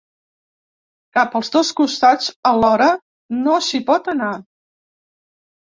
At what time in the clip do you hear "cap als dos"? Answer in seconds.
1.17-1.71